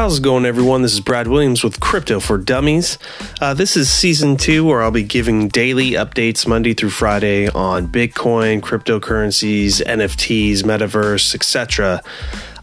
How's 0.00 0.16
it 0.16 0.22
going, 0.22 0.46
everyone? 0.46 0.80
This 0.80 0.94
is 0.94 1.00
Brad 1.00 1.28
Williams 1.28 1.62
with 1.62 1.78
Crypto 1.78 2.20
for 2.20 2.38
Dummies. 2.38 2.96
Uh, 3.38 3.52
this 3.52 3.76
is 3.76 3.90
season 3.90 4.38
two, 4.38 4.64
where 4.64 4.82
I'll 4.82 4.90
be 4.90 5.02
giving 5.02 5.48
daily 5.48 5.90
updates 5.90 6.46
Monday 6.46 6.72
through 6.72 6.88
Friday 6.88 7.50
on 7.50 7.86
Bitcoin, 7.86 8.62
cryptocurrencies, 8.62 9.84
NFTs, 9.84 10.62
metaverse, 10.62 11.34
etc. 11.34 12.02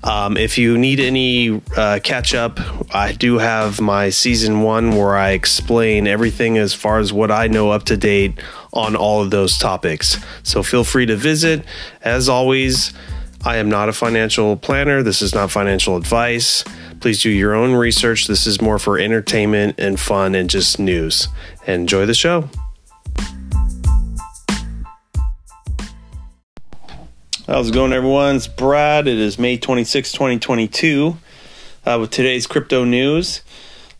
Um, 0.04 0.36
if 0.36 0.58
you 0.58 0.80
need 0.80 1.00
any 1.00 1.62
uh, 1.76 2.00
catch 2.04 2.34
up, 2.34 2.60
I 2.92 3.12
do 3.12 3.38
have 3.38 3.80
my 3.80 4.10
season 4.10 4.64
one 4.64 4.96
where 4.96 5.16
I 5.16 5.34
explain 5.34 6.08
everything 6.08 6.58
as 6.58 6.74
far 6.74 6.98
as 6.98 7.14
what 7.14 7.30
I 7.30 7.46
know 7.46 7.70
up 7.70 7.84
to 7.84 7.98
date 7.98 8.40
on 8.74 8.96
all 8.96 9.22
of 9.22 9.30
those 9.30 9.60
topics. 9.60 10.18
So 10.42 10.64
feel 10.64 10.84
free 10.84 11.06
to 11.06 11.16
visit. 11.16 11.64
As 12.02 12.30
always, 12.30 12.94
I 13.46 13.58
am 13.58 13.70
not 13.70 13.90
a 13.90 13.94
financial 13.94 14.58
planner. 14.58 15.04
This 15.04 15.22
is 15.22 15.36
not 15.36 15.52
financial 15.52 15.96
advice. 15.96 16.64
Please 17.08 17.22
do 17.22 17.30
your 17.30 17.56
own 17.56 17.72
research. 17.74 18.28
This 18.28 18.46
is 18.46 18.60
more 18.60 18.78
for 18.78 19.00
entertainment 19.00 19.76
and 19.80 19.98
fun 19.98 20.36
and 20.36 20.50
just 20.50 20.78
news. 20.78 21.30
Enjoy 21.66 22.06
the 22.06 22.14
show. 22.14 22.50
How's 27.48 27.70
it 27.70 27.74
going, 27.74 27.94
everyone? 27.94 28.36
It's 28.36 28.50
Brad. 28.50 29.08
It 29.08 29.18
is 29.18 29.40
May 29.40 29.56
26, 29.56 30.12
2022. 30.12 31.16
Uh, 31.86 31.98
with 32.02 32.12
today's 32.12 32.46
crypto 32.46 32.84
news. 32.84 33.42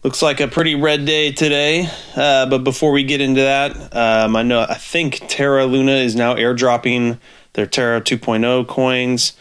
Looks 0.04 0.22
like 0.22 0.42
a 0.42 0.50
pretty 0.50 0.76
red 0.76 1.06
day 1.06 1.32
today. 1.32 1.90
Uh, 2.14 2.46
but 2.48 2.66
before 2.66 2.92
we 2.92 3.04
get 3.04 3.22
into 3.22 3.40
that, 3.40 3.96
um, 3.96 4.36
I 4.36 4.44
know 4.44 4.66
I 4.68 4.74
think 4.74 5.22
Terra 5.30 5.66
Luna 5.66 5.94
is 5.94 6.14
now 6.14 6.36
airdropping 6.36 7.20
their 7.54 7.68
Terra 7.68 8.02
2.0 8.02 8.68
coins. 8.68 9.32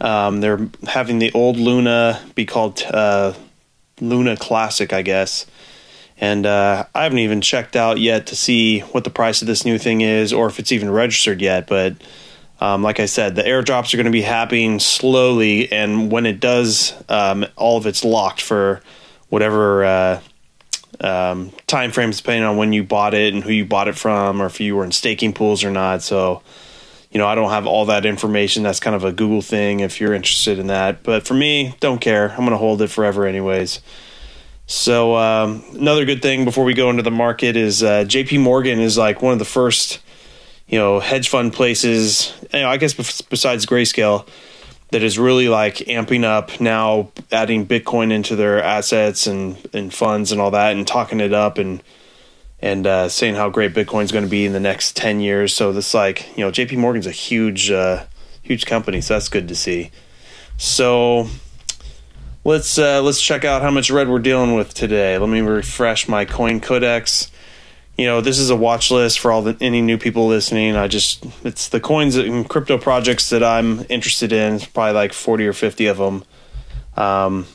Um, 0.00 0.40
they're 0.40 0.68
having 0.86 1.18
the 1.18 1.32
old 1.32 1.56
Luna 1.56 2.20
be 2.34 2.46
called 2.46 2.82
uh, 2.82 3.34
Luna 4.00 4.36
Classic, 4.36 4.92
I 4.92 5.02
guess. 5.02 5.46
And 6.18 6.44
uh, 6.44 6.84
I 6.94 7.04
haven't 7.04 7.18
even 7.18 7.40
checked 7.40 7.76
out 7.76 7.98
yet 7.98 8.26
to 8.28 8.36
see 8.36 8.80
what 8.80 9.04
the 9.04 9.10
price 9.10 9.40
of 9.40 9.46
this 9.46 9.64
new 9.64 9.78
thing 9.78 10.02
is 10.02 10.32
or 10.32 10.46
if 10.48 10.58
it's 10.58 10.72
even 10.72 10.90
registered 10.90 11.40
yet. 11.40 11.66
But 11.66 11.96
um, 12.60 12.82
like 12.82 13.00
I 13.00 13.06
said, 13.06 13.36
the 13.36 13.42
airdrops 13.42 13.94
are 13.94 13.96
going 13.96 14.04
to 14.04 14.10
be 14.10 14.22
happening 14.22 14.80
slowly. 14.80 15.72
And 15.72 16.12
when 16.12 16.26
it 16.26 16.40
does, 16.40 16.92
um, 17.08 17.46
all 17.56 17.78
of 17.78 17.86
it's 17.86 18.04
locked 18.04 18.42
for 18.42 18.82
whatever 19.30 19.84
uh, 19.84 20.20
um, 21.00 21.52
time 21.66 21.90
frames, 21.90 22.18
depending 22.18 22.44
on 22.44 22.58
when 22.58 22.74
you 22.74 22.84
bought 22.84 23.14
it 23.14 23.32
and 23.32 23.42
who 23.42 23.50
you 23.50 23.64
bought 23.64 23.88
it 23.88 23.96
from, 23.96 24.42
or 24.42 24.46
if 24.46 24.60
you 24.60 24.76
were 24.76 24.84
in 24.84 24.92
staking 24.92 25.32
pools 25.32 25.64
or 25.64 25.70
not. 25.70 26.02
So 26.02 26.42
you 27.10 27.18
know, 27.18 27.26
I 27.26 27.34
don't 27.34 27.50
have 27.50 27.66
all 27.66 27.86
that 27.86 28.06
information. 28.06 28.62
That's 28.62 28.80
kind 28.80 28.94
of 28.94 29.04
a 29.04 29.12
Google 29.12 29.42
thing 29.42 29.80
if 29.80 30.00
you're 30.00 30.14
interested 30.14 30.58
in 30.58 30.68
that. 30.68 31.02
But 31.02 31.26
for 31.26 31.34
me, 31.34 31.74
don't 31.80 32.00
care. 32.00 32.30
I'm 32.30 32.38
going 32.38 32.50
to 32.50 32.56
hold 32.56 32.80
it 32.82 32.88
forever, 32.88 33.26
anyways. 33.26 33.80
So 34.66 35.16
um, 35.16 35.64
another 35.74 36.04
good 36.04 36.22
thing 36.22 36.44
before 36.44 36.64
we 36.64 36.74
go 36.74 36.88
into 36.90 37.02
the 37.02 37.10
market 37.10 37.56
is 37.56 37.82
uh, 37.82 38.04
J.P. 38.04 38.38
Morgan 38.38 38.78
is 38.78 38.96
like 38.96 39.20
one 39.20 39.32
of 39.32 39.40
the 39.40 39.44
first, 39.44 39.98
you 40.68 40.78
know, 40.78 41.00
hedge 41.00 41.28
fund 41.28 41.52
places. 41.52 42.32
You 42.52 42.60
know, 42.60 42.68
I 42.68 42.76
guess 42.76 42.94
besides 42.94 43.66
Grayscale, 43.66 44.28
that 44.92 45.02
is 45.02 45.18
really 45.18 45.48
like 45.48 45.76
amping 45.76 46.22
up 46.22 46.60
now, 46.60 47.10
adding 47.32 47.66
Bitcoin 47.66 48.12
into 48.12 48.36
their 48.36 48.62
assets 48.62 49.26
and 49.26 49.58
and 49.72 49.92
funds 49.92 50.30
and 50.30 50.40
all 50.40 50.52
that, 50.52 50.76
and 50.76 50.86
talking 50.86 51.18
it 51.18 51.32
up 51.32 51.58
and 51.58 51.82
and 52.62 52.86
uh, 52.86 53.08
saying 53.08 53.34
how 53.34 53.48
great 53.48 53.72
Bitcoin's 53.72 54.12
going 54.12 54.24
to 54.24 54.30
be 54.30 54.44
in 54.44 54.52
the 54.52 54.60
next 54.60 54.96
ten 54.96 55.20
years. 55.20 55.54
So 55.54 55.72
this 55.72 55.94
like 55.94 56.36
you 56.36 56.44
know 56.44 56.50
J.P. 56.50 56.76
Morgan's 56.76 57.06
a 57.06 57.12
huge 57.12 57.70
uh, 57.70 58.04
huge 58.42 58.66
company, 58.66 59.00
so 59.00 59.14
that's 59.14 59.28
good 59.28 59.48
to 59.48 59.54
see. 59.54 59.90
So 60.56 61.28
let's 62.44 62.78
uh, 62.78 63.02
let's 63.02 63.20
check 63.20 63.44
out 63.44 63.62
how 63.62 63.70
much 63.70 63.90
red 63.90 64.08
we're 64.08 64.18
dealing 64.18 64.54
with 64.54 64.74
today. 64.74 65.18
Let 65.18 65.28
me 65.28 65.40
refresh 65.40 66.08
my 66.08 66.24
Coin 66.24 66.60
Codex. 66.60 67.30
You 67.96 68.06
know, 68.06 68.20
this 68.20 68.38
is 68.38 68.48
a 68.50 68.56
watch 68.56 68.90
list 68.90 69.20
for 69.20 69.30
all 69.30 69.42
the 69.42 69.56
any 69.60 69.82
new 69.82 69.98
people 69.98 70.26
listening. 70.26 70.76
I 70.76 70.88
just 70.88 71.24
it's 71.44 71.68
the 71.68 71.80
coins 71.80 72.16
and 72.16 72.48
crypto 72.48 72.78
projects 72.78 73.30
that 73.30 73.42
I'm 73.42 73.84
interested 73.88 74.32
in. 74.32 74.54
It's 74.54 74.66
probably 74.66 74.94
like 74.94 75.12
forty 75.12 75.46
or 75.46 75.52
fifty 75.52 75.86
of 75.86 75.98
them. 75.98 76.24
Um, 76.96 77.46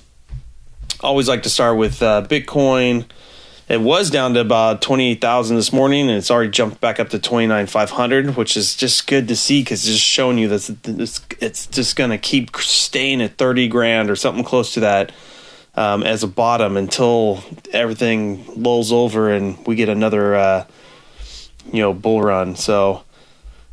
always 1.01 1.27
like 1.27 1.43
to 1.43 1.49
start 1.49 1.77
with 1.77 2.01
uh, 2.01 2.25
Bitcoin. 2.27 3.05
It 3.67 3.81
was 3.81 4.11
down 4.11 4.35
to 4.35 4.41
about 4.41 4.83
28,000 4.83 5.55
this 5.55 5.73
morning, 5.73 6.07
and 6.07 6.17
it's 6.19 6.29
already 6.29 6.51
jumped 6.51 6.79
back 6.79 6.99
up 6.99 7.09
to 7.09 7.19
29,500, 7.19 8.35
which 8.35 8.55
is 8.55 8.75
just 8.75 9.07
good 9.07 9.27
to 9.27 9.35
see 9.35 9.61
because 9.61 9.83
it's 9.83 9.95
just 9.95 10.05
showing 10.05 10.37
you 10.37 10.47
that 10.49 10.69
it's, 11.41 11.65
just 11.65 11.95
going 11.95 12.11
to 12.11 12.19
keep 12.19 12.55
staying 12.57 13.23
at 13.23 13.37
30 13.37 13.67
grand 13.67 14.11
or 14.11 14.15
something 14.15 14.43
close 14.43 14.75
to 14.75 14.81
that 14.81 15.11
um, 15.73 16.03
as 16.03 16.21
a 16.21 16.27
bottom 16.27 16.77
until 16.77 17.43
everything 17.73 18.45
lulls 18.55 18.91
over 18.91 19.31
and 19.31 19.65
we 19.65 19.73
get 19.73 19.89
another, 19.89 20.35
uh, 20.35 20.65
you 21.73 21.81
know, 21.81 21.91
bull 21.91 22.21
run. 22.21 22.55
So 22.55 23.03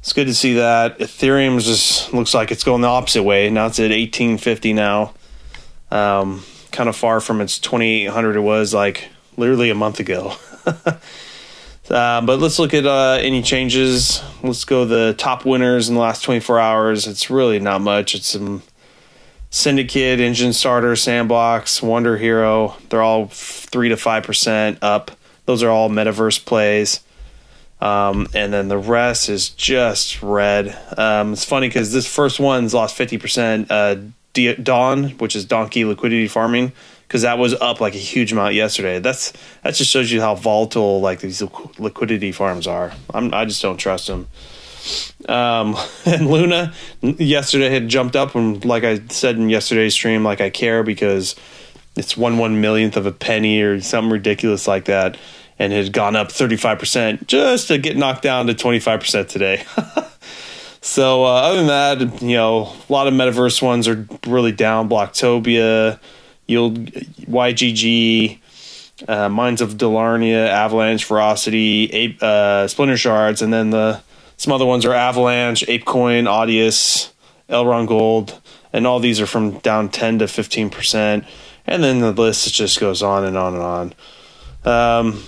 it's 0.01 0.15
good 0.15 0.27
to 0.27 0.35
see 0.35 0.55
that. 0.55 1.01
Ethereum 1.01 1.63
just 1.63 2.15
looks 2.15 2.33
like 2.33 2.51
it's 2.51 2.65
going 2.65 2.81
the 2.81 2.89
opposite 2.89 3.25
way. 3.25 3.51
Now 3.51 3.67
it's 3.67 3.79
at 3.79 3.91
1850 3.91 4.73
now. 4.73 5.13
Um, 5.91 6.45
kind 6.71 6.89
of 6.89 6.97
far 6.97 7.21
from 7.21 7.43
its 7.43 7.59
2800 7.59 8.37
it 8.37 8.41
was 8.41 8.73
like 8.73 9.11
literally 9.37 9.71
a 9.71 9.75
month 9.75 10.01
ago. 10.01 10.35
uh, 10.67 11.01
but 11.89 12.39
let's 12.39 12.59
look 12.59 12.75
at 12.75 12.87
uh, 12.87 13.19
any 13.21 13.43
changes. 13.43 14.23
Let's 14.43 14.65
go 14.65 14.85
the 14.85 15.15
top 15.17 15.45
winners 15.45 15.89
in 15.89 15.95
the 15.95 16.01
last 16.01 16.23
24 16.23 16.59
hours. 16.59 17.07
It's 17.07 17.31
really 17.31 17.59
not 17.59 17.81
much. 17.81 18.15
It's 18.15 18.29
some 18.29 18.63
Syndicate, 19.55 20.19
Enjinstarter, 20.19 20.99
Sandbox, 20.99 21.83
Wonder 21.83 22.17
Hero. 22.17 22.75
They're 22.89 23.03
all 23.03 23.27
three 23.27 23.91
to 23.91 23.99
five 23.99 24.23
percent 24.23 24.79
up. 24.81 25.11
Those 25.45 25.63
are 25.63 25.69
all 25.69 25.91
metaverse 25.91 26.43
plays. 26.43 27.01
Um, 27.83 28.29
and 28.33 28.51
then 28.51 28.69
the 28.69 28.79
rest 28.79 29.29
is 29.29 29.51
just 29.51 30.23
red. 30.23 30.75
Um, 30.97 31.35
it's 31.35 31.45
funny 31.45 31.69
because 31.69 31.93
this 31.93 32.07
first 32.07 32.41
one's 32.41 32.73
lost 32.73 32.97
50%. 32.97 33.67
Uh, 33.69 34.55
Dawn, 34.63 35.11
which 35.19 35.37
is 35.37 35.45
Donkey 35.45 35.85
Liquidity 35.85 36.29
Farming, 36.29 36.73
because 37.13 37.23
that 37.23 37.37
was 37.37 37.53
up 37.53 37.79
like 37.79 37.95
a 37.95 37.99
huge 37.99 38.33
amount 38.33 38.55
yesterday. 38.55 38.99
That's 38.99 39.35
that 39.63 39.75
just 39.75 39.91
shows 39.91 40.11
you 40.11 40.23
how 40.23 40.35
volatile 40.35 41.03
like 41.03 41.21
these 41.21 41.43
liquidity 41.79 42.33
farms 42.33 42.67
are. 42.67 42.91
I'm, 43.13 43.35
I 43.35 43.45
just 43.45 43.61
don't 43.61 43.77
trust 43.77 44.07
them. 44.07 44.29
Um, 45.29 45.77
and 46.07 46.31
Luna 46.31 46.73
yesterday 47.03 47.69
had 47.69 47.89
jumped 47.89 48.17
up, 48.17 48.35
and 48.35 48.65
like 48.65 48.83
I 48.83 49.03
said 49.09 49.37
in 49.37 49.51
yesterday's 49.51 49.93
stream, 49.93 50.25
like 50.25 50.41
I 50.41 50.49
care 50.49 50.83
because 50.83 51.37
it's 51.97 52.17
one 52.17 52.39
one 52.39 52.63
millionth 52.63 52.97
of 52.97 53.05
a 53.05 53.13
penny 53.13 53.61
or 53.61 53.79
something 53.83 54.11
ridiculous 54.11 54.67
like 54.67 54.87
that, 54.87 55.19
and 55.59 55.71
had 55.71 55.93
gone 55.93 56.17
up 56.17 56.33
thirty 56.33 56.57
five 56.57 56.79
percent 56.79 57.29
just 57.29 57.69
to 57.69 57.77
get 57.77 57.95
knocked 57.95 58.23
down 58.23 58.47
to 58.47 58.55
twenty 58.55 58.81
five 58.81 59.01
percent 59.01 59.29
today. 59.29 59.67
so 60.81 61.27
uh, 61.27 61.43
other 61.43 61.59
than 61.59 61.67
that, 61.67 62.23
you 62.23 62.37
know, 62.37 62.73
a 62.89 62.91
lot 62.91 63.07
of 63.07 63.13
metaverse 63.13 63.61
ones 63.61 63.87
are 63.87 64.09
really 64.27 64.53
down. 64.53 64.89
Blocktopia 64.89 66.01
Yield 66.47 66.87
YGG, 66.87 68.39
uh, 69.09 69.29
Mines 69.29 69.61
of 69.61 69.75
Dalarnia, 69.75 70.49
Avalanche, 70.49 71.07
Verasity, 71.07 71.93
Ape, 71.93 72.23
uh, 72.23 72.69
Splinter 72.69 72.97
Shards, 72.97 73.43
and 73.43 73.53
then 73.53 73.71
the 73.71 74.01
some 74.37 74.53
other 74.53 74.67
ones 74.67 74.85
are 74.85 74.93
Avalanche, 74.93 75.65
ApeCoin, 75.67 76.25
Audius, 76.25 77.13
Elrond 77.49 77.87
Gold, 77.87 78.41
and 78.73 78.87
all 78.87 78.99
these 78.99 79.21
are 79.21 79.27
from 79.27 79.59
down 79.59 79.89
10 79.89 80.21
to 80.21 80.29
15 80.29 80.71
percent. 80.71 81.25
And 81.67 81.83
then 81.83 82.01
the 82.01 82.13
list 82.13 82.53
just 82.53 82.81
goes 82.81 83.03
on 83.03 83.25
and 83.25 83.37
on 83.37 83.55
and 83.55 83.63
on. 83.63 83.95
Um, 84.65 85.25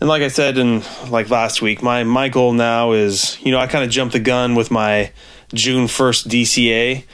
and 0.00 0.08
like 0.08 0.22
I 0.22 0.28
said 0.28 0.58
in 0.58 0.82
like 1.10 1.30
last 1.30 1.62
week, 1.62 1.82
my 1.82 2.04
my 2.04 2.28
goal 2.28 2.52
now 2.52 2.92
is 2.92 3.38
you 3.42 3.52
know 3.52 3.58
I 3.58 3.66
kind 3.66 3.84
of 3.84 3.90
jumped 3.90 4.14
the 4.14 4.20
gun 4.20 4.54
with 4.54 4.70
my 4.70 5.12
June 5.54 5.88
first 5.88 6.28
DCA 6.28 7.04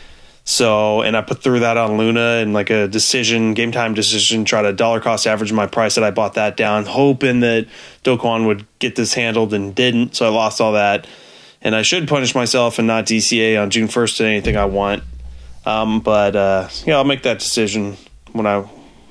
so, 0.48 1.02
and 1.02 1.14
I 1.14 1.20
put 1.20 1.42
through 1.42 1.60
that 1.60 1.76
on 1.76 1.98
Luna 1.98 2.38
and 2.40 2.54
like 2.54 2.70
a 2.70 2.88
decision, 2.88 3.52
game 3.52 3.70
time 3.70 3.92
decision, 3.92 4.46
try 4.46 4.62
to 4.62 4.72
dollar 4.72 4.98
cost 4.98 5.26
average 5.26 5.52
my 5.52 5.66
price 5.66 5.96
that 5.96 6.04
I 6.04 6.10
bought 6.10 6.34
that 6.34 6.56
down, 6.56 6.86
hoping 6.86 7.40
that 7.40 7.66
Do 8.02 8.16
Kwon 8.16 8.46
would 8.46 8.64
get 8.78 8.96
this 8.96 9.12
handled 9.12 9.52
and 9.52 9.74
didn't. 9.74 10.16
So 10.16 10.24
I 10.24 10.30
lost 10.30 10.62
all 10.62 10.72
that. 10.72 11.06
And 11.60 11.76
I 11.76 11.82
should 11.82 12.08
punish 12.08 12.34
myself 12.34 12.78
and 12.78 12.88
not 12.88 13.04
DCA 13.04 13.62
on 13.62 13.68
June 13.68 13.88
1st 13.88 14.16
to 14.16 14.24
anything 14.24 14.56
I 14.56 14.64
want. 14.64 15.02
Um, 15.66 16.00
but, 16.00 16.34
uh, 16.34 16.70
yeah, 16.86 16.96
I'll 16.96 17.04
make 17.04 17.24
that 17.24 17.40
decision 17.40 17.98
when 18.32 18.46
I, 18.46 18.60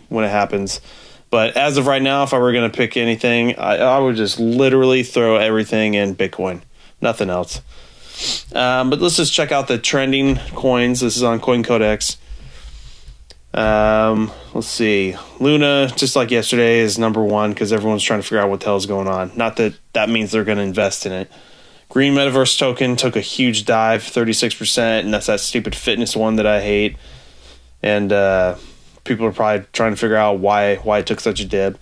when 0.10 0.26
it 0.26 0.30
happens. 0.30 0.82
But 1.30 1.56
as 1.56 1.78
of 1.78 1.86
right 1.86 2.02
now, 2.02 2.24
if 2.24 2.34
I 2.34 2.40
were 2.40 2.52
going 2.52 2.72
to 2.72 2.76
pick 2.76 2.98
anything, 2.98 3.60
I, 3.60 3.78
I 3.78 4.00
would 4.00 4.16
just 4.16 4.40
literally 4.40 5.04
throw 5.04 5.36
everything 5.36 5.94
in 5.94 6.16
Bitcoin, 6.16 6.62
nothing 7.00 7.30
else. 7.30 7.62
Um, 8.54 8.90
but 8.90 9.00
let's 9.00 9.18
just 9.18 9.34
check 9.34 9.52
out 9.52 9.68
the 9.68 9.78
trending 9.78 10.38
coins. 10.56 11.00
This 11.02 11.18
is 11.18 11.24
on 11.24 11.40
Coin 11.40 11.64
Codex. 11.64 12.18
Um, 13.54 14.32
let's 14.54 14.68
see. 14.68 15.16
Luna, 15.40 15.92
just 15.96 16.16
like 16.16 16.30
yesterday, 16.32 16.80
is 16.80 16.98
number 17.00 17.24
one 17.24 17.52
because 17.52 17.74
everyone's 17.74 18.04
trying 18.04 18.20
to 18.20 18.24
figure 18.24 18.40
out 18.40 18.50
what 18.50 18.60
the 18.60 18.66
hell 18.68 18.76
is 18.78 18.86
going 18.86 19.08
on. 19.08 19.32
Not 19.36 19.56
that 19.58 19.74
that 19.94 20.10
means 20.10 20.32
they're 20.32 20.44
going 20.44 20.58
to 20.58 20.64
invest 20.64 21.06
in 21.06 21.12
it. 21.12 21.32
Green 21.90 22.14
Metaverse 22.14 22.60
token 22.60 22.96
took 22.98 23.16
a 23.16 23.22
huge 23.22 23.66
dive, 23.66 24.04
36%, 24.04 25.00
and 25.00 25.14
that's 25.14 25.28
that 25.28 25.40
stupid 25.40 25.74
fitness 25.74 26.16
one 26.16 26.36
that 26.36 26.46
I 26.46 26.62
hate. 26.62 26.98
and 27.82 28.12
uh, 28.12 28.58
people 29.06 29.26
are 29.26 29.32
probably 29.32 29.66
trying 29.72 29.92
to 29.94 29.98
figure 29.98 30.18
out 30.18 30.40
why 30.40 30.76
why 30.78 31.00
it 31.00 31.08
took 31.08 31.20
such 31.20 31.40
a 31.40 31.46
dip. 31.46 31.80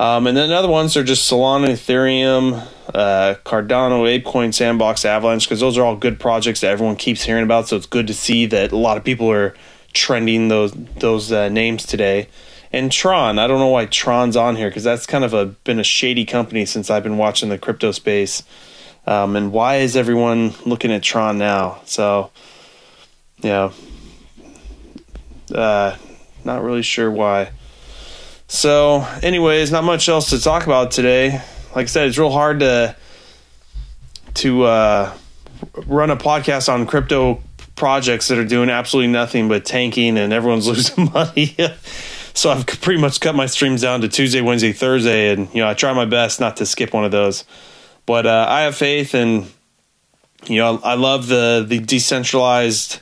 Um, 0.00 0.26
and 0.26 0.34
then 0.34 0.50
other 0.50 0.66
ones 0.66 0.96
are 0.96 1.04
just 1.04 1.30
Solana, 1.30 1.72
Ethereum, 1.72 2.66
uh, 2.94 3.34
Cardano, 3.44 4.08
ApeCoin, 4.08 4.54
Sandbox, 4.54 5.04
Avalanche, 5.04 5.44
because 5.44 5.60
those 5.60 5.76
are 5.76 5.84
all 5.84 5.94
good 5.94 6.18
projects 6.18 6.62
that 6.62 6.70
everyone 6.70 6.96
keeps 6.96 7.22
hearing 7.22 7.44
about. 7.44 7.68
So 7.68 7.76
it's 7.76 7.84
good 7.84 8.06
to 8.06 8.14
see 8.14 8.46
that 8.46 8.72
a 8.72 8.78
lot 8.78 8.96
of 8.96 9.04
people 9.04 9.30
are 9.30 9.54
trending 9.92 10.48
those 10.48 10.72
those 10.72 11.30
uh, 11.30 11.50
names 11.50 11.84
today. 11.84 12.28
And 12.72 12.90
Tron, 12.90 13.38
I 13.38 13.46
don't 13.46 13.58
know 13.58 13.66
why 13.66 13.84
Tron's 13.84 14.36
on 14.36 14.56
here 14.56 14.70
because 14.70 14.84
that's 14.84 15.04
kind 15.04 15.22
of 15.22 15.34
a 15.34 15.44
been 15.44 15.78
a 15.78 15.84
shady 15.84 16.24
company 16.24 16.64
since 16.64 16.88
I've 16.88 17.02
been 17.02 17.18
watching 17.18 17.50
the 17.50 17.58
crypto 17.58 17.92
space. 17.92 18.42
Um, 19.06 19.36
and 19.36 19.52
why 19.52 19.76
is 19.76 19.96
everyone 19.96 20.54
looking 20.64 20.92
at 20.92 21.02
Tron 21.02 21.36
now? 21.36 21.82
So, 21.84 22.30
yeah, 23.40 23.70
uh, 25.54 25.98
not 26.42 26.62
really 26.62 26.82
sure 26.82 27.10
why. 27.10 27.50
So, 28.50 29.06
anyways, 29.22 29.70
not 29.70 29.84
much 29.84 30.08
else 30.08 30.30
to 30.30 30.40
talk 30.40 30.66
about 30.66 30.90
today. 30.90 31.40
Like 31.76 31.84
I 31.84 31.86
said, 31.86 32.08
it's 32.08 32.18
real 32.18 32.32
hard 32.32 32.58
to 32.60 32.96
to 34.34 34.64
uh, 34.64 35.14
run 35.86 36.10
a 36.10 36.16
podcast 36.16 36.68
on 36.68 36.84
crypto 36.84 37.44
projects 37.76 38.26
that 38.26 38.38
are 38.38 38.44
doing 38.44 38.68
absolutely 38.68 39.12
nothing 39.12 39.46
but 39.46 39.64
tanking 39.64 40.18
and 40.18 40.32
everyone's 40.32 40.66
losing 40.66 41.12
money. 41.12 41.56
so 42.34 42.50
I've 42.50 42.66
pretty 42.66 43.00
much 43.00 43.20
cut 43.20 43.36
my 43.36 43.46
streams 43.46 43.82
down 43.82 44.00
to 44.00 44.08
Tuesday, 44.08 44.40
Wednesday, 44.40 44.72
Thursday, 44.72 45.32
and 45.32 45.48
you 45.54 45.62
know 45.62 45.68
I 45.68 45.74
try 45.74 45.92
my 45.92 46.04
best 46.04 46.40
not 46.40 46.56
to 46.56 46.66
skip 46.66 46.92
one 46.92 47.04
of 47.04 47.12
those. 47.12 47.44
But 48.04 48.26
uh, 48.26 48.46
I 48.48 48.62
have 48.62 48.74
faith, 48.74 49.14
and 49.14 49.48
you 50.46 50.56
know 50.56 50.80
I 50.82 50.94
love 50.94 51.28
the 51.28 51.64
the 51.66 51.78
decentralized 51.78 52.98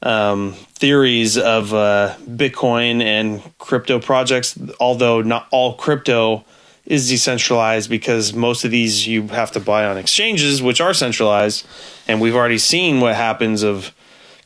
um, 0.00 0.54
theories 0.80 1.36
of 1.36 1.74
uh, 1.74 2.16
Bitcoin 2.26 3.02
and 3.02 3.42
crypto 3.58 4.00
projects. 4.00 4.58
Although 4.80 5.20
not 5.20 5.46
all 5.50 5.74
crypto 5.74 6.44
is 6.86 7.08
decentralized 7.08 7.90
because 7.90 8.32
most 8.32 8.64
of 8.64 8.70
these 8.70 9.06
you 9.06 9.28
have 9.28 9.52
to 9.52 9.60
buy 9.60 9.84
on 9.84 9.98
exchanges, 9.98 10.62
which 10.62 10.80
are 10.80 10.94
centralized, 10.94 11.66
and 12.08 12.18
we've 12.20 12.34
already 12.34 12.58
seen 12.58 13.00
what 13.00 13.14
happens 13.14 13.62
of 13.62 13.94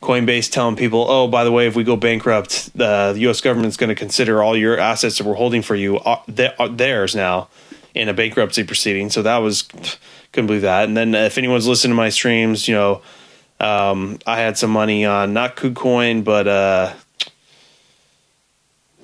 Coinbase 0.01 0.51
telling 0.51 0.75
people, 0.75 1.05
"Oh, 1.09 1.27
by 1.27 1.45
the 1.45 1.53
way, 1.53 1.67
if 1.67 1.75
we 1.75 1.85
go 1.85 1.95
bankrupt, 1.95 2.69
uh, 2.77 3.13
the 3.13 3.19
U.S. 3.21 3.39
government's 3.39 3.77
going 3.77 3.87
to 3.89 3.95
consider 3.95 4.43
all 4.43 4.57
your 4.57 4.77
assets 4.77 5.17
that 5.17 5.25
we're 5.25 5.35
holding 5.35 5.61
for 5.61 5.75
you 5.75 5.99
are, 5.99 6.21
are 6.59 6.69
theirs 6.69 7.15
now 7.15 7.47
in 7.95 8.09
a 8.09 8.13
bankruptcy 8.13 8.65
proceeding." 8.65 9.09
So 9.09 9.21
that 9.21 9.37
was 9.37 9.63
couldn't 10.33 10.47
believe 10.47 10.63
that. 10.63 10.83
And 10.83 10.97
then 10.97 11.15
if 11.15 11.37
anyone's 11.37 11.65
listening 11.65 11.91
to 11.91 11.95
my 11.95 12.09
streams, 12.09 12.67
you 12.67 12.75
know, 12.75 13.01
um, 13.59 14.19
I 14.25 14.39
had 14.39 14.57
some 14.57 14.71
money 14.71 15.05
on 15.05 15.33
not 15.33 15.55
KuCoin, 15.55 16.23
but 16.23 16.47
uh, 16.47 16.93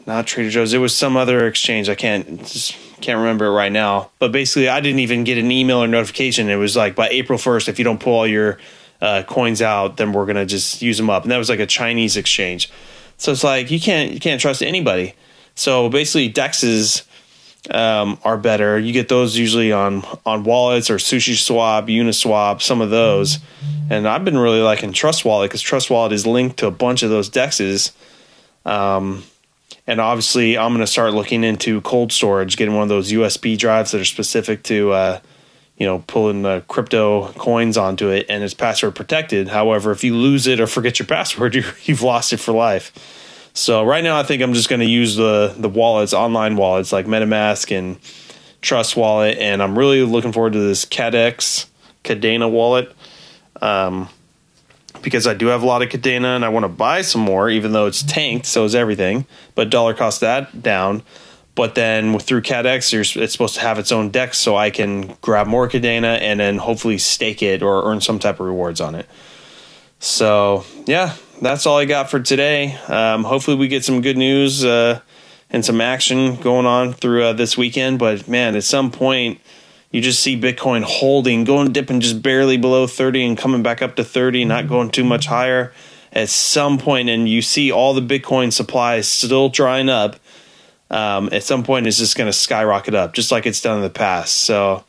not 0.06 0.28
Trader 0.28 0.50
Joe's. 0.50 0.74
It 0.74 0.80
was 0.80 0.96
some 0.96 1.16
other 1.16 1.48
exchange. 1.48 1.90
I 1.90 1.96
can't 1.96 2.40
can't 3.02 3.20
remember 3.20 3.46
it 3.46 3.52
right 3.52 3.72
now. 3.72 4.12
But 4.20 4.32
basically, 4.32 4.70
I 4.70 4.80
didn't 4.82 5.00
even 5.00 5.24
get 5.24 5.38
an 5.38 5.52
email 5.52 5.84
or 5.84 5.88
notification. 5.88 6.50
It 6.50 6.56
was 6.56 6.76
like 6.76 6.96
by 6.96 7.10
April 7.10 7.38
first, 7.40 7.70
if 7.70 7.80
you 7.80 7.86
don't 7.86 8.00
pull 8.00 8.14
all 8.14 8.28
your 8.28 8.58
uh, 9.02 9.24
coins 9.24 9.62
out, 9.62 9.98
then 9.98 10.14
we're 10.14 10.26
gonna 10.26 10.46
just 10.46 10.82
use 10.82 10.98
them 10.98 11.10
up. 11.10 11.24
And 11.24 11.32
that 11.32 11.38
was 11.38 11.50
like 11.50 11.60
a 11.60 11.66
Chinese 11.66 12.18
exchange. 12.18 12.70
So 13.18 13.32
it's 13.32 13.44
like 13.44 13.72
you 13.72 13.80
can't 13.80 14.14
you 14.14 14.20
can't 14.20 14.42
trust 14.42 14.62
anybody. 14.62 15.16
So 15.56 15.90
basically, 15.90 16.32
dexes 16.32 17.04
um, 17.70 18.18
are 18.24 18.38
better. 18.38 18.80
You 18.80 18.92
get 18.94 19.08
those 19.08 19.38
usually 19.38 19.72
on 19.72 20.04
on 20.26 20.44
wallets 20.44 20.90
or 20.90 20.96
Sushi 20.96 21.38
Swap, 21.38 21.86
Uniswap, 21.86 22.62
some 22.62 22.82
of 22.82 22.90
those. 22.90 23.40
And 23.90 24.08
I've 24.08 24.24
been 24.24 24.38
really 24.38 24.62
liking 24.62 24.94
Trust 24.94 25.26
Wallet 25.26 25.50
because 25.50 25.62
Trust 25.62 25.90
Wallet 25.90 26.14
is 26.14 26.26
linked 26.26 26.58
to 26.58 26.68
a 26.68 26.72
bunch 26.72 27.04
of 27.04 27.10
those 27.10 27.30
dexes. 27.30 27.92
Um, 28.66 29.24
and 29.86 30.00
obviously, 30.00 30.58
I'm 30.58 30.72
going 30.72 30.82
to 30.82 30.88
start 30.88 31.14
looking 31.14 31.44
into 31.44 31.82
cold 31.82 32.12
storage, 32.12 32.56
getting 32.56 32.74
one 32.74 32.84
of 32.84 32.90
those 32.90 33.12
USB 33.12 33.58
drives 33.58 33.92
that 33.92 34.02
are 34.02 34.06
specific 34.06 34.64
to 34.64 34.92
uh, 34.92 35.20
you 35.82 35.88
know, 35.88 36.04
pulling 36.06 36.44
the 36.44 36.64
crypto 36.68 37.32
coins 37.34 37.76
onto 37.76 38.10
it 38.10 38.28
and 38.30 38.44
it's 38.44 38.54
password 38.54 38.94
protected. 38.94 39.48
However, 39.48 39.92
if 39.92 40.04
you 40.04 40.16
lose 40.16 40.46
it 40.46 40.60
or 40.60 40.68
forget 40.68 41.00
your 41.00 41.08
password, 41.08 41.56
you 41.56 41.64
have 41.64 42.04
lost 42.04 42.34
it 42.34 42.38
for 42.38 42.52
life. 42.52 42.92
So 43.54 43.84
right 43.84 44.04
now, 44.04 44.18
I 44.18 44.24
think 44.24 44.42
I'm 44.42 44.54
just 44.54 44.70
going 44.70 44.80
to 44.80 44.86
use 44.86 45.16
the 45.16 45.54
the 45.58 45.70
wallets, 45.70 46.14
online 46.14 46.56
wallets 46.56 46.92
like 46.92 47.06
MetaMask 47.06 47.78
and 47.78 47.98
Trust 48.62 48.96
Wallet, 48.96 49.38
and 49.38 49.62
I'm 49.62 49.78
really 49.78 50.04
looking 50.04 50.32
forward 50.32 50.54
to 50.54 50.60
this 50.60 50.86
Kaddex 50.86 51.68
Kadena 52.04 52.50
wallet. 52.50 52.96
Um, 53.62 54.10
because 55.02 55.28
I 55.28 55.34
do 55.34 55.48
have 55.48 55.64
a 55.64 55.66
lot 55.66 55.82
of 55.82 55.90
Kadena 55.90 56.36
and 56.36 56.46
I 56.46 56.50
want 56.50 56.64
to 56.64 56.70
buy 56.70 57.02
some 57.02 57.22
more, 57.22 57.50
even 57.50 57.72
though 57.72 57.88
it's 57.88 58.04
tanked, 58.04 58.46
so 58.46 58.66
is 58.66 58.76
everything. 58.76 59.26
But 59.56 59.70
dollar 59.70 59.94
cost 59.94 60.22
that 60.22 60.62
down. 60.62 61.04
But 61.56 61.76
then 61.76 62.18
through 62.20 62.42
Kaddex, 62.42 63.18
it's 63.22 63.32
supposed 63.34 63.56
to 63.56 63.62
have 63.62 63.78
its 63.78 63.92
own 63.92 64.10
dex, 64.10 64.38
so 64.38 64.56
I 64.56 64.70
can 64.70 65.18
grab 65.22 65.48
more 65.48 65.68
Kadena 65.68 66.20
and 66.22 66.40
then 66.40 66.58
hopefully 66.58 66.98
stake 66.98 67.44
it 67.44 67.62
or 67.62 67.84
earn 67.84 68.00
some 68.00 68.20
type 68.20 68.40
of 68.40 68.46
rewards 68.46 68.80
on 68.80 68.96
it. 68.96 69.08
So 70.00 70.64
yeah, 70.86 71.16
that's 71.42 71.66
all 71.66 71.78
I 71.78 71.86
got 71.86 72.10
for 72.10 72.20
today. 72.20 72.76
Um, 72.88 73.24
hopefully, 73.24 73.58
we 73.58 73.68
get 73.68 73.84
some 73.84 74.02
good 74.02 74.18
news 74.18 74.64
uh, 74.64 75.02
and 75.50 75.66
some 75.66 75.82
action 75.82 76.36
going 76.38 76.66
on 76.66 76.94
through 76.94 77.24
uh, 77.24 77.34
this 77.34 77.58
weekend. 77.58 78.00
But 78.00 78.28
man, 78.28 78.56
at 78.56 78.64
some 78.64 78.92
point, 78.92 79.42
you 79.92 80.02
just 80.02 80.22
see 80.22 80.40
Bitcoin 80.40 80.84
holding, 80.84 81.44
going 81.44 81.72
dipping 81.72 82.00
just 82.00 82.22
barely 82.22 82.58
below 82.58 82.88
30 82.88 83.26
and 83.26 83.38
coming 83.38 83.64
back 83.64 83.82
up 83.82 83.96
to 83.98 84.04
30, 84.04 84.46
not 84.46 84.68
going 84.68 84.90
too 84.92 85.04
much 85.04 85.26
higher. 85.26 85.74
At 86.14 86.30
some 86.30 86.78
point, 86.78 87.10
and 87.10 87.28
you 87.28 87.42
see 87.42 87.72
all 87.72 87.94
the 87.94 88.02
Bitcoin 88.02 88.52
supply 88.52 89.00
still 89.02 89.50
drying 89.50 89.90
up 89.90 90.18
um, 90.92 91.30
at 91.32 91.44
some 91.44 91.64
point 91.64 91.88
it's 91.88 91.98
just 91.98 92.18
going 92.18 92.28
to 92.28 92.38
skyrocket 92.38 92.94
up, 92.94 93.14
just 93.14 93.32
like 93.32 93.46
it's 93.46 93.62
done 93.62 93.78
in 93.78 93.84
the 93.84 93.90
past. 93.90 94.36
So, 94.36 94.84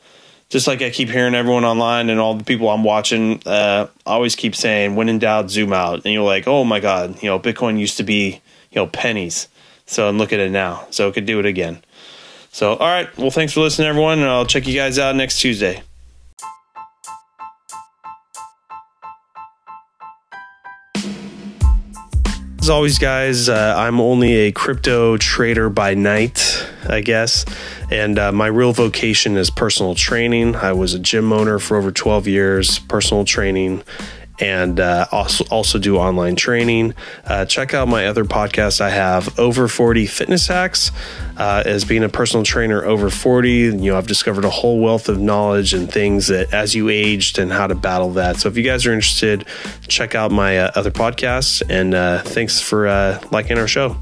just 0.53 0.67
like 0.67 0.83
I 0.83 0.91
keep 0.91 1.09
hearing 1.09 1.35
everyone 1.35 1.65
online 1.65 2.11
and 2.11 2.21
all 2.21 2.35
the 2.35 2.45
people 2.45 2.69
I'm 2.69 2.85
watching, 2.85 3.41
uh, 3.47 3.87
always 4.05 4.37
keep 4.37 4.55
saying, 4.55 4.97
"When 4.97 5.09
in 5.09 5.19
doubt, 5.19 5.51
zoom 5.51 5.73
out." 5.73 6.03
And 6.05 6.13
you're 6.13 6.23
like, 6.23 6.47
"Oh 6.47 6.63
my 6.63 6.79
God, 6.79 7.23
you 7.23 7.31
know, 7.31 7.41
Bitcoin 7.41 7.79
used 7.79 7.97
to 7.97 8.03
be, 8.03 8.43
you 8.71 8.77
know, 8.77 8.87
pennies." 8.87 9.49
So, 9.87 10.11
and 10.11 10.19
look 10.19 10.31
at 10.31 10.41
it 10.41 10.51
now. 10.51 10.87
So, 10.91 11.09
it 11.09 11.15
could 11.15 11.25
do 11.25 11.41
it 11.41 11.47
again. 11.47 11.83
So, 12.51 12.75
all 12.75 12.87
right. 12.87 13.09
Well, 13.17 13.31
thanks 13.31 13.55
for 13.55 13.61
listening, 13.61 13.89
everyone, 13.89 14.19
and 14.19 14.29
I'll 14.29 14.45
check 14.45 14.67
you 14.67 14.75
guys 14.75 14.99
out 14.99 15.17
next 15.17 15.41
Tuesday. 15.41 15.83
As 22.63 22.71
always, 22.71 22.97
guys, 22.97 23.49
uh, 23.49 23.75
I'm 23.77 24.01
only 24.01 24.35
a 24.35 24.53
crypto 24.53 25.17
trader 25.17 25.69
by 25.69 25.95
night, 25.95 26.65
I 26.89 27.01
guess. 27.01 27.45
And 27.91 28.21
uh, 28.21 28.31
my 28.31 28.47
real 28.47 28.73
vocation 28.73 29.37
is 29.37 29.51
personal 29.51 29.97
training. 29.97 30.55
I 30.55 30.73
was 30.73 30.95
a 30.95 31.01
gym 31.01 31.33
owner 31.33 31.59
for 31.59 31.77
over 31.77 31.91
12 31.91 32.29
years, 32.29 32.79
personal 32.79 33.25
training 33.25 33.83
and 34.39 34.81
uh, 34.81 35.07
also 35.13 35.45
also 35.51 35.79
do 35.79 35.97
online 35.97 36.37
training. 36.37 36.95
Uh, 37.25 37.45
check 37.45 37.75
out 37.75 37.89
my 37.89 38.07
other 38.07 38.25
podcast. 38.25 38.81
I 38.81 38.91
have 38.91 39.39
over 39.39 39.69
40 39.69 40.07
fitness 40.07 40.47
hacks. 40.47 40.91
Uh, 41.37 41.63
as 41.65 41.85
being 41.85 42.05
a 42.05 42.09
personal 42.09 42.45
trainer 42.45 42.85
over 42.85 43.11
40, 43.11 43.51
you 43.51 43.73
know 43.73 43.97
I've 43.97 44.07
discovered 44.07 44.45
a 44.45 44.51
whole 44.51 44.81
wealth 44.81 45.09
of 45.09 45.19
knowledge 45.19 45.75
and 45.75 45.91
things 45.91 46.29
that 46.29 46.53
as 46.53 46.75
you 46.75 46.89
aged 46.89 47.39
and 47.39 47.53
how 47.53 47.67
to 47.67 47.75
battle 47.75 48.11
that. 48.13 48.37
So 48.37 48.49
if 48.49 48.57
you 48.57 48.63
guys 48.63 48.87
are 48.87 48.93
interested, 48.93 49.47
check 49.89 50.15
out 50.15 50.31
my 50.31 50.59
uh, 50.59 50.73
other 50.75 50.91
podcasts. 50.91 51.63
And 51.69 51.95
uh, 51.95 52.23
thanks 52.23 52.61
for 52.61 52.87
uh, 52.87 53.23
liking 53.31 53.59
our 53.59 53.69
show. 53.69 53.97